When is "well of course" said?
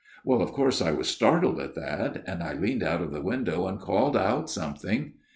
0.25-0.81